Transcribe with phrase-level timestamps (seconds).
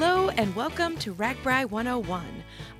[0.00, 2.24] Hello and welcome to RAGBRAI 101,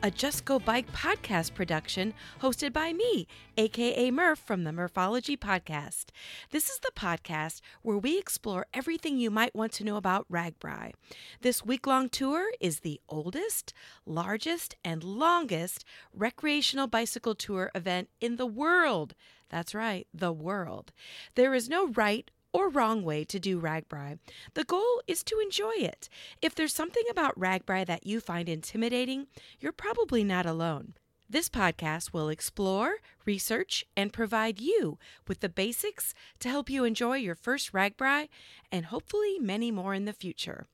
[0.05, 3.27] a Just Go Bike podcast production hosted by me,
[3.57, 6.11] aka Murph from the Murphology Podcast.
[6.53, 10.93] This is the podcast where we explore everything you might want to know about RAGBRAI.
[11.41, 13.75] This week long tour is the oldest,
[14.07, 19.17] largest, and longest recreational bicycle tour event in the world.
[19.49, 20.93] That's right, the world.
[21.35, 24.19] There is no right or wrong way to do RAGBRAI.
[24.55, 26.09] The goal is to enjoy it.
[26.41, 29.27] If there's something about RAGBRAI that you find intimidating,
[29.61, 30.95] you're probably not alone.
[31.31, 32.97] This podcast will explore,
[33.29, 34.97] research, and provide you
[35.27, 38.31] with the basics to help you enjoy your first RAGBRAI
[38.73, 40.65] and hopefully many more in the future.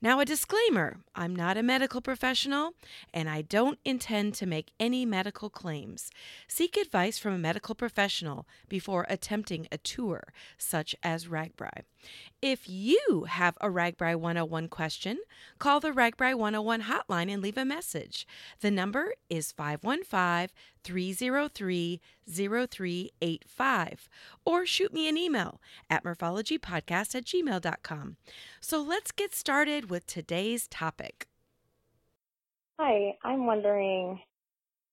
[0.00, 2.74] Now, a disclaimer I'm not a medical professional
[3.12, 6.10] and I don't intend to make any medical claims.
[6.46, 10.22] Seek advice from a medical professional before attempting a tour
[10.58, 11.82] such as RAGBRAI.
[12.40, 15.18] If you have a RAGBRAI 101 question,
[15.58, 18.28] call the RAGBRAI 101 hotline and leave a message.
[18.60, 20.48] The number is 515
[20.86, 24.08] 303 0385
[24.44, 28.16] or shoot me an email at murphologypodcast at gmail.com.
[28.60, 31.26] So let's get started with today's topic.
[32.78, 34.20] Hi, I'm wondering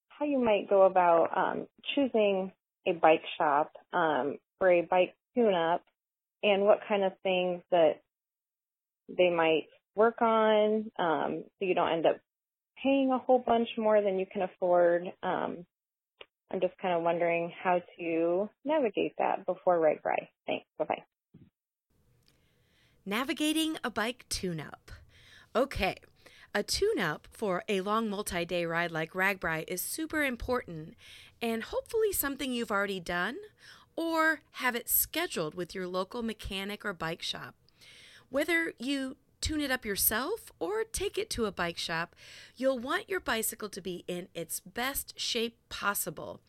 [0.07, 2.51] how you might go about um, choosing
[2.87, 5.83] a bike shop um, for a bike tune-up
[6.41, 8.01] and what kind of things that
[9.09, 12.17] they might work on um, so you don't end up
[12.81, 15.11] paying a whole bunch more than you can afford.
[15.21, 15.65] Um,
[16.53, 20.27] I'm just kind of wondering how to navigate that before RAGBRAI.
[20.45, 20.65] Thanks.
[20.77, 21.03] Bye bye.
[23.05, 24.91] Navigating a bike tune up.
[25.55, 25.95] Okay.
[26.53, 30.93] A tune up for a long multi day ride like RAGBRAI is super important
[31.41, 33.37] and hopefully something you've already done
[33.95, 37.55] or have it scheduled with your local mechanic or bike shop.
[38.29, 42.15] Whether you tune it up yourself or take it to a bike shop,
[42.55, 46.39] you'll want your bicycle to be in its best shape possible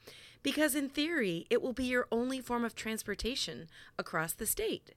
[0.44, 3.66] because, in theory, it will be your only form of transportation
[3.98, 4.92] across the state.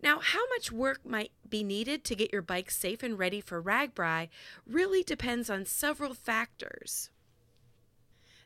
[0.00, 3.60] Now, how much work might be needed to get your bike safe and ready for
[3.60, 4.28] RAGBRAI
[4.64, 7.10] really depends on several factors.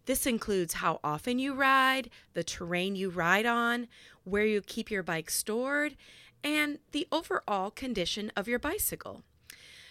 [0.06, 3.88] This includes how often you ride, the terrain you ride on,
[4.24, 5.96] where you keep your bike stored,
[6.42, 9.22] and the overall condition of your bicycle.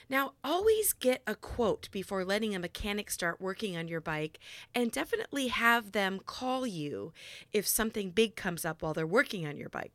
[0.09, 4.39] Now, always get a quote before letting a mechanic start working on your bike,
[4.73, 7.11] and definitely have them call you
[7.51, 9.91] if something big comes up while they're working on your bike.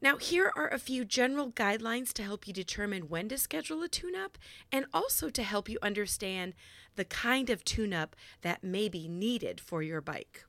[0.00, 3.88] Now, here are a few general guidelines to help you determine when to schedule a
[3.88, 4.38] tune up
[4.70, 6.54] and also to help you understand
[6.94, 10.44] the kind of tune up that may be needed for your bike.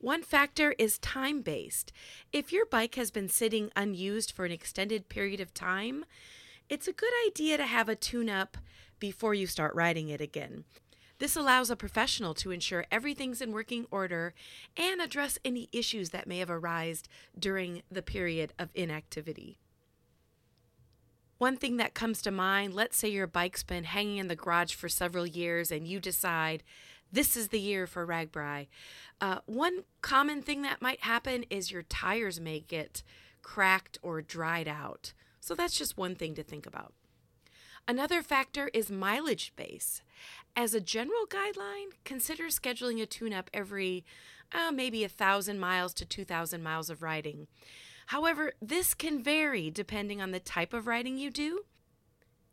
[0.00, 1.92] One factor is time based.
[2.32, 6.04] If your bike has been sitting unused for an extended period of time,
[6.68, 8.56] it's a good idea to have a tune up
[9.00, 10.64] before you start riding it again.
[11.18, 14.34] This allows a professional to ensure everything's in working order
[14.76, 19.58] and address any issues that may have arisen during the period of inactivity.
[21.38, 24.74] One thing that comes to mind let's say your bike's been hanging in the garage
[24.74, 26.62] for several years and you decide
[27.12, 28.66] this is the year for RAGBRAI.
[29.20, 33.02] Uh, one common thing that might happen is your tires may get
[33.42, 35.12] cracked or dried out.
[35.40, 36.92] So that's just one thing to think about.
[37.86, 40.02] Another factor is mileage base.
[40.54, 44.04] As a general guideline, consider scheduling a tune up every
[44.52, 47.46] uh, maybe a thousand miles to 2,000 miles of riding.
[48.06, 51.64] However, this can vary depending on the type of riding you do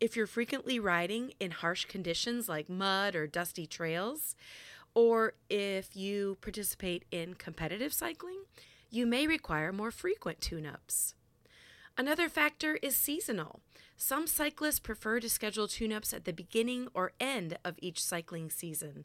[0.00, 4.34] if you're frequently riding in harsh conditions like mud or dusty trails,
[4.94, 8.44] or if you participate in competitive cycling,
[8.90, 11.14] you may require more frequent tune ups.
[11.98, 13.60] Another factor is seasonal.
[13.96, 18.50] Some cyclists prefer to schedule tune ups at the beginning or end of each cycling
[18.50, 19.04] season.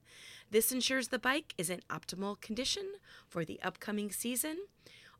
[0.49, 2.94] This ensures the bike is in optimal condition
[3.29, 4.57] for the upcoming season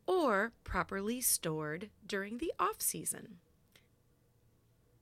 [0.06, 3.38] or properly stored during the off season.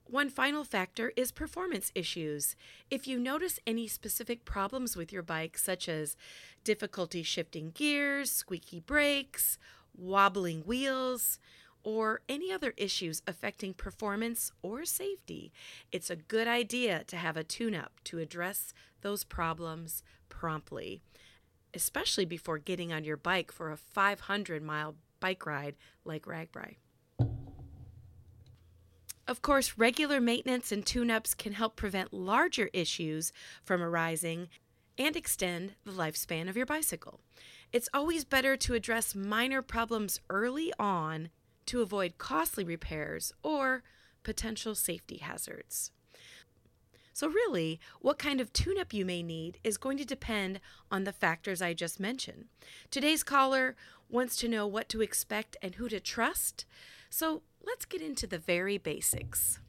[0.10, 2.56] One final factor is performance issues.
[2.90, 6.18] If you notice any specific problems with your bike, such as
[6.64, 9.60] difficulty shifting gears, squeaky brakes,
[9.96, 11.38] wobbling wheels,
[11.84, 15.54] or any other issues affecting performance or safety,
[15.92, 21.04] it's a good idea to have a tune up to address those problems promptly,
[21.76, 26.78] especially before getting on your bike for a 500 mile bike ride like RAGBRAI.
[29.30, 33.31] Of course, regular maintenance and tune ups can help prevent larger issues
[33.64, 34.50] from arising
[34.98, 37.20] and extend the lifespan of your bicycle.
[37.72, 41.30] It's always better to address minor problems early on
[41.68, 43.84] to avoid costly repairs or
[44.24, 45.92] potential safety hazards.
[47.14, 50.60] So, really, what kind of tune up you may need is going to depend
[50.90, 52.46] on the factors I just mentioned.
[52.90, 53.75] Today's caller
[54.10, 56.66] wants to know what to expect and who to trust.
[57.12, 59.60] So, let's get into the very basics.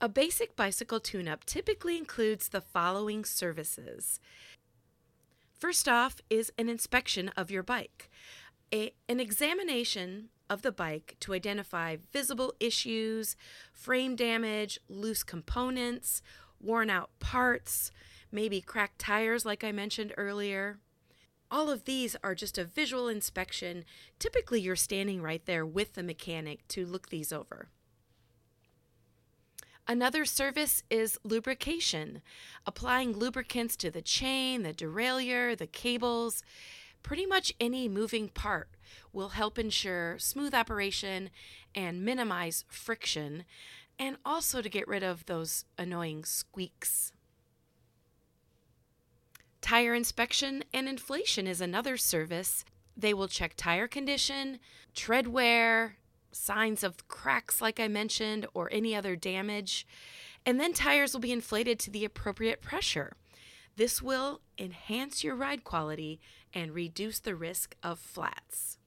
[0.00, 4.18] A basic bicycle tune up typically includes the following services.
[5.58, 8.08] First off is an inspection of your bike.
[8.72, 13.36] A, an examination of the bike to identify visible issues,
[13.74, 16.22] frame damage, loose components,
[16.60, 17.92] worn out parts,
[18.32, 20.78] maybe cracked tires, like I mentioned earlier.
[21.50, 23.84] All of these are just a visual inspection.
[24.18, 27.68] Typically, you're standing right there with the mechanic to look these over.
[29.88, 32.22] Another service is lubrication,
[32.64, 36.44] applying lubricants to the chain, the derailleur, the cables.
[37.02, 38.68] Pretty much any moving part
[39.12, 41.30] will help ensure smooth operation
[41.74, 43.44] and minimize friction,
[43.98, 47.12] and also to get rid of those annoying squeaks.
[49.60, 52.64] Tire inspection and inflation is another service.
[52.96, 54.58] They will check tire condition,
[54.94, 55.96] tread wear,
[56.32, 59.86] signs of cracks, like I mentioned, or any other damage.
[60.46, 63.16] And then tires will be inflated to the appropriate pressure.
[63.76, 66.20] This will enhance your ride quality
[66.52, 68.78] and reduce the risk of flats.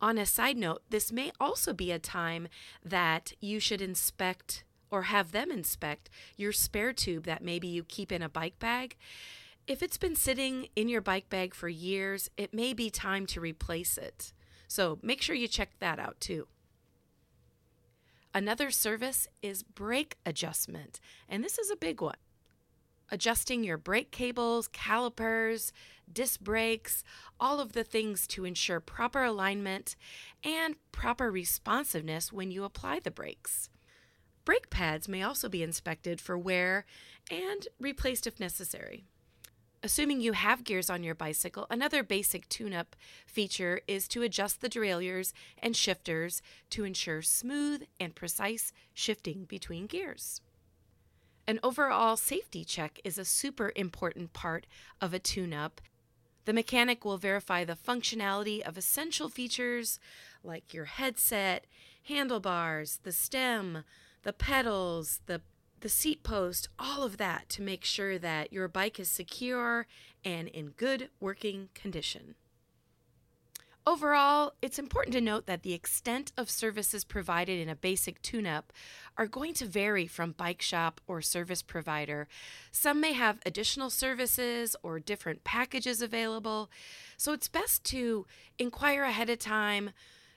[0.00, 2.48] On a side note, this may also be a time
[2.84, 4.64] that you should inspect
[4.94, 8.94] or have them inspect your spare tube that maybe you keep in a bike bag.
[9.66, 13.40] If it's been sitting in your bike bag for years, it may be time to
[13.40, 14.32] replace it.
[14.68, 16.46] So make sure you check that out too.
[18.32, 22.16] Another service is brake adjustment, and this is a big one
[23.10, 25.72] adjusting your brake cables, calipers,
[26.10, 27.02] disc brakes,
[27.40, 29.96] all of the things to ensure proper alignment
[30.44, 33.68] and proper responsiveness when you apply the brakes.
[34.44, 36.84] Brake pads may also be inspected for wear
[37.30, 39.04] and replaced if necessary.
[39.82, 42.96] Assuming you have gears on your bicycle, another basic tune up
[43.26, 49.86] feature is to adjust the derailleurs and shifters to ensure smooth and precise shifting between
[49.86, 50.40] gears.
[51.46, 54.66] An overall safety check is a super important part
[55.02, 55.82] of a tune up.
[56.46, 60.00] The mechanic will verify the functionality of essential features
[60.42, 61.66] like your headset,
[62.04, 63.84] handlebars, the stem,
[64.24, 65.40] the pedals, the
[65.80, 69.86] the seat post, all of that to make sure that your bike is secure
[70.24, 72.36] and in good working condition.
[73.86, 78.46] Overall, it's important to note that the extent of services provided in a basic tune
[78.46, 78.72] up
[79.18, 82.28] are going to vary from bike shop or service provider.
[82.72, 86.70] Some may have additional services or different packages available,
[87.18, 88.24] so it's best to
[88.58, 89.90] inquire ahead of time,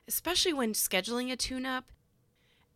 [0.10, 1.86] especially when scheduling a tune up.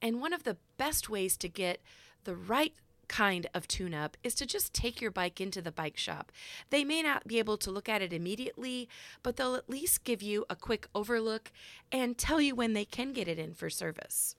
[0.02, 1.82] And one of the best ways to get
[2.24, 2.74] the right
[3.12, 6.32] kind of tune up is to just take your bike into the bike shop.
[6.70, 8.88] They may not be able to look at it immediately,
[9.22, 11.52] but they'll at least give you a quick overlook
[11.92, 14.38] and tell you when they can get it in for service.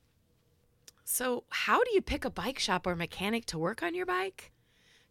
[1.04, 4.52] So, how do you pick a bike shop or mechanic to work on your bike?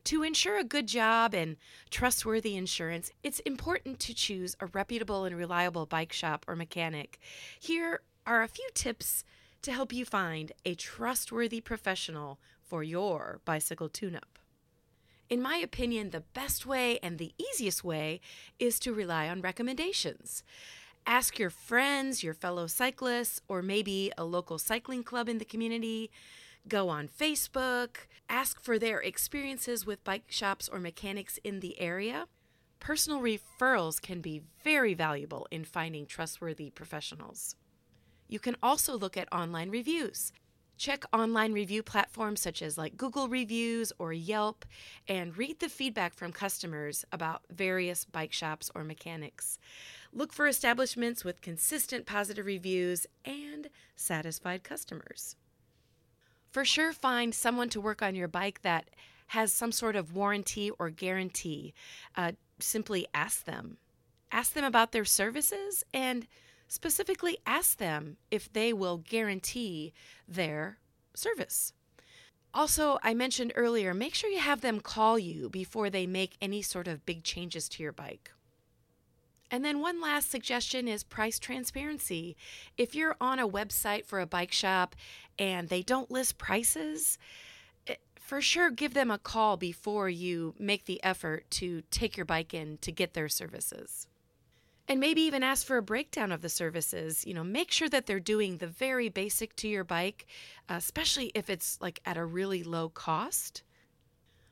[0.05, 1.57] To ensure a good job and
[1.91, 7.19] trustworthy insurance, it's important to choose a reputable and reliable bike shop or mechanic.
[7.59, 9.23] Here are a few tips
[9.61, 14.39] to help you find a trustworthy professional for your bicycle tune up.
[15.29, 18.19] In my opinion, the best way and the easiest way
[18.59, 20.43] is to rely on recommendations.
[21.05, 26.11] Ask your friends, your fellow cyclists, or maybe a local cycling club in the community.
[26.67, 32.27] Go on Facebook, ask for their experiences with bike shops or mechanics in the area.
[32.79, 37.55] Personal referrals can be very valuable in finding trustworthy professionals.
[38.31, 40.31] You can also look at online reviews.
[40.77, 44.65] Check online review platforms such as like Google Reviews or Yelp
[45.05, 49.59] and read the feedback from customers about various bike shops or mechanics.
[50.13, 55.35] Look for establishments with consistent positive reviews and satisfied customers.
[56.49, 58.89] For sure, find someone to work on your bike that
[59.27, 61.73] has some sort of warranty or guarantee.
[62.15, 63.77] Uh, simply ask them.
[64.31, 66.27] Ask them about their services and
[66.71, 69.91] specifically ask them if they will guarantee
[70.25, 70.77] their
[71.13, 71.73] service.
[72.53, 76.61] Also, I mentioned earlier, make sure you have them call you before they make any
[76.61, 78.31] sort of big changes to your bike.
[79.51, 82.37] And then, one last suggestion is price transparency.
[82.77, 84.95] If you're on a website for a bike shop
[85.37, 87.17] and they don't list prices,
[87.85, 92.25] eh, for sure give them a call before you make the effort to take your
[92.25, 94.07] bike in to get their services.
[94.87, 97.25] And maybe even ask for a breakdown of the services.
[97.25, 100.25] You know, make sure that they're doing the very basic to your bike,
[100.69, 103.63] uh, especially if it's like at a really low cost.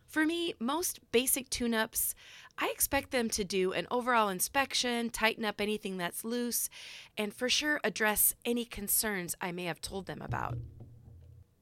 [0.07, 2.15] For me, most basic tune ups,
[2.57, 6.67] I expect them to do an overall inspection, tighten up anything that's loose,
[7.15, 10.57] and for sure address any concerns I may have told them about.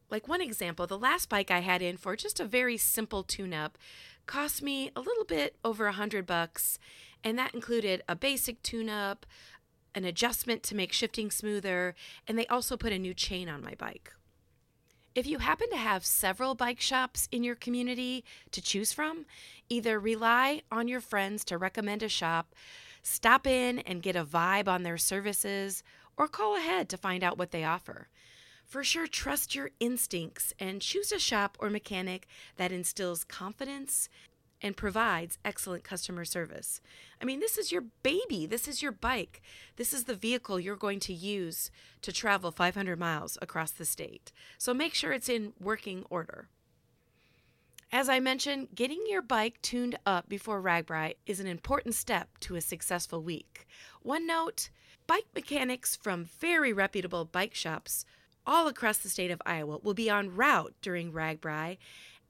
[0.09, 3.53] Like one example, the last bike I had in for just a very simple tune
[3.53, 3.77] up
[4.25, 6.79] cost me a little bit over a hundred bucks,
[7.23, 9.25] and that included a basic tune up,
[9.95, 11.95] an adjustment to make shifting smoother,
[12.27, 14.13] and they also put a new chain on my bike.
[15.15, 19.25] If you happen to have several bike shops in your community to choose from,
[19.67, 22.53] either rely on your friends to recommend a shop,
[23.01, 25.83] stop in and get a vibe on their services,
[26.17, 28.09] or call ahead to find out what they offer.
[28.63, 34.09] For sure, trust your instincts and choose a shop or mechanic that instills confidence
[34.61, 36.81] and provides excellent customer service.
[37.21, 38.45] I mean, this is your baby.
[38.45, 39.41] This is your bike.
[39.75, 41.69] This is the vehicle you're going to use
[42.01, 44.31] to travel 500 miles across the state.
[44.57, 46.47] So make sure it's in working order.
[47.91, 52.55] As I mentioned, getting your bike tuned up before RAGBRAI is an important step to
[52.55, 53.65] a successful week.
[54.01, 54.69] One note
[55.07, 58.03] bike mechanics from very reputable bike shops
[58.45, 61.77] all across the state of Iowa will be en route during RAGBRAI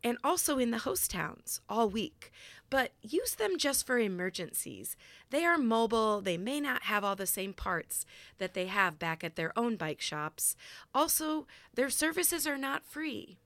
[0.03, 2.31] and also in the host towns all week.
[2.69, 4.97] But use them just for emergencies.
[5.29, 8.05] They are mobile, they may not have all the same parts
[8.39, 10.55] that they have back at their own bike shops.
[10.93, 13.37] Also, their services are not free.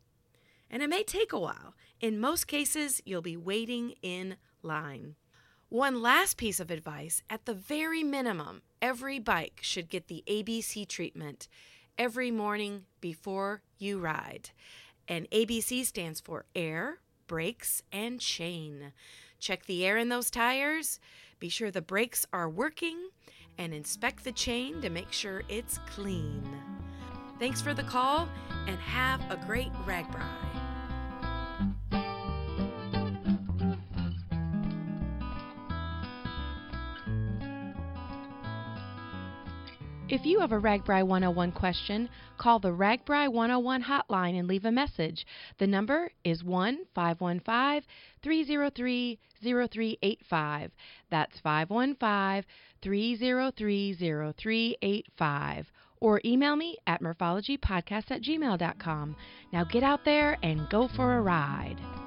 [0.70, 1.76] And it may take a while.
[2.00, 5.16] In most cases, you'll be waiting in line.
[5.70, 10.88] One last piece of advice at the very minimum, every bike should get the ABC
[10.88, 11.48] treatment
[11.98, 14.50] every morning before you ride.
[15.08, 18.94] And ABC stands for air, brakes, and chain.
[19.40, 21.00] Check the air in those tires,
[21.40, 23.10] be sure the brakes are working,
[23.58, 26.44] and inspect the chain to make sure it's clean.
[27.40, 28.30] Thanks for the call
[28.68, 30.51] and have a great RAGBRAI.
[40.12, 44.72] If you have a RAGBRAI 101 question, call the RAGBRAI 101 hotline and leave a
[44.72, 45.26] message.
[45.58, 47.88] The number is 1 515
[48.22, 50.72] 303 0385.
[51.10, 52.44] That's 515
[52.82, 55.72] 303 0385.
[56.02, 59.16] Or email me at murphologypodcast at gmail.com.
[59.54, 62.01] Now get out there and go for a ride.